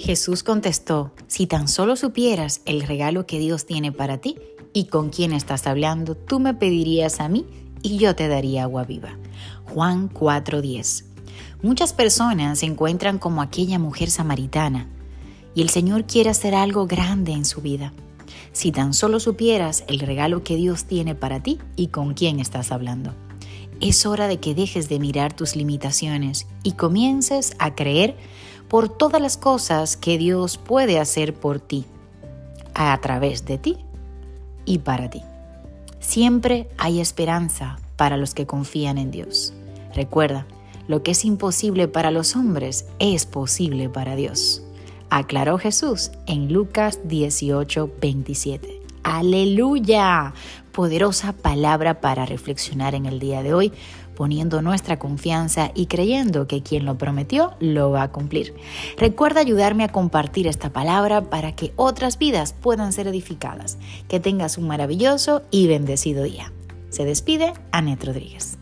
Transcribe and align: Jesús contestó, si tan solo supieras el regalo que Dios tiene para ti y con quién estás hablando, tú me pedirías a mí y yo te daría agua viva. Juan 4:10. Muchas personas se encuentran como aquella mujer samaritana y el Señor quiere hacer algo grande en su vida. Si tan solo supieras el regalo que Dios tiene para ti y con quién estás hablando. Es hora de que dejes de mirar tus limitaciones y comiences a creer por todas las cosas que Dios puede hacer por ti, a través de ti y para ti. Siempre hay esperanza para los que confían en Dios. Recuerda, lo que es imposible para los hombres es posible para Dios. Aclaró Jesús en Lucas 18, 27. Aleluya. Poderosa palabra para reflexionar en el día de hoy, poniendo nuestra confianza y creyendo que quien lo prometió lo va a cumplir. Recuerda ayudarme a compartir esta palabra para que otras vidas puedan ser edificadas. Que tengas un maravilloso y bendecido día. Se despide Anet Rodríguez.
Jesús 0.00 0.42
contestó, 0.42 1.12
si 1.26 1.46
tan 1.46 1.68
solo 1.68 1.94
supieras 1.94 2.62
el 2.64 2.80
regalo 2.80 3.26
que 3.26 3.38
Dios 3.38 3.66
tiene 3.66 3.92
para 3.92 4.16
ti 4.16 4.38
y 4.72 4.86
con 4.86 5.10
quién 5.10 5.34
estás 5.34 5.66
hablando, 5.66 6.16
tú 6.16 6.40
me 6.40 6.54
pedirías 6.54 7.20
a 7.20 7.28
mí 7.28 7.44
y 7.82 7.98
yo 7.98 8.16
te 8.16 8.26
daría 8.26 8.62
agua 8.62 8.84
viva. 8.84 9.18
Juan 9.66 10.08
4:10. 10.08 11.04
Muchas 11.60 11.92
personas 11.92 12.60
se 12.60 12.66
encuentran 12.66 13.18
como 13.18 13.42
aquella 13.42 13.78
mujer 13.78 14.10
samaritana 14.10 14.88
y 15.54 15.60
el 15.60 15.68
Señor 15.68 16.06
quiere 16.06 16.30
hacer 16.30 16.54
algo 16.54 16.86
grande 16.86 17.32
en 17.32 17.44
su 17.44 17.60
vida. 17.60 17.92
Si 18.52 18.72
tan 18.72 18.94
solo 18.94 19.20
supieras 19.20 19.84
el 19.86 20.00
regalo 20.00 20.42
que 20.42 20.56
Dios 20.56 20.84
tiene 20.84 21.14
para 21.14 21.42
ti 21.42 21.58
y 21.76 21.88
con 21.88 22.14
quién 22.14 22.40
estás 22.40 22.72
hablando. 22.72 23.14
Es 23.80 24.06
hora 24.06 24.28
de 24.28 24.40
que 24.40 24.54
dejes 24.54 24.88
de 24.88 24.98
mirar 24.98 25.34
tus 25.34 25.56
limitaciones 25.56 26.46
y 26.62 26.72
comiences 26.72 27.54
a 27.58 27.74
creer 27.74 28.16
por 28.70 28.88
todas 28.88 29.20
las 29.20 29.36
cosas 29.36 29.96
que 29.96 30.16
Dios 30.16 30.56
puede 30.56 31.00
hacer 31.00 31.34
por 31.34 31.58
ti, 31.58 31.84
a 32.72 32.96
través 33.00 33.44
de 33.44 33.58
ti 33.58 33.78
y 34.64 34.78
para 34.78 35.10
ti. 35.10 35.22
Siempre 35.98 36.68
hay 36.78 37.00
esperanza 37.00 37.80
para 37.96 38.16
los 38.16 38.32
que 38.32 38.46
confían 38.46 38.96
en 38.96 39.10
Dios. 39.10 39.52
Recuerda, 39.92 40.46
lo 40.86 41.02
que 41.02 41.10
es 41.10 41.24
imposible 41.24 41.88
para 41.88 42.12
los 42.12 42.36
hombres 42.36 42.86
es 43.00 43.26
posible 43.26 43.88
para 43.88 44.14
Dios. 44.14 44.62
Aclaró 45.10 45.58
Jesús 45.58 46.12
en 46.26 46.52
Lucas 46.52 47.00
18, 47.04 47.90
27. 48.00 48.79
Aleluya. 49.02 50.34
Poderosa 50.72 51.32
palabra 51.32 52.00
para 52.00 52.26
reflexionar 52.26 52.94
en 52.94 53.06
el 53.06 53.18
día 53.18 53.42
de 53.42 53.54
hoy, 53.54 53.72
poniendo 54.14 54.62
nuestra 54.62 54.98
confianza 54.98 55.72
y 55.74 55.86
creyendo 55.86 56.46
que 56.46 56.62
quien 56.62 56.84
lo 56.84 56.96
prometió 56.96 57.54
lo 57.58 57.90
va 57.90 58.04
a 58.04 58.12
cumplir. 58.12 58.54
Recuerda 58.96 59.40
ayudarme 59.40 59.84
a 59.84 59.88
compartir 59.88 60.46
esta 60.46 60.70
palabra 60.70 61.22
para 61.22 61.56
que 61.56 61.72
otras 61.76 62.18
vidas 62.18 62.52
puedan 62.52 62.92
ser 62.92 63.08
edificadas. 63.08 63.78
Que 64.08 64.20
tengas 64.20 64.58
un 64.58 64.68
maravilloso 64.68 65.42
y 65.50 65.66
bendecido 65.66 66.22
día. 66.22 66.52
Se 66.90 67.04
despide 67.04 67.52
Anet 67.72 68.04
Rodríguez. 68.04 68.59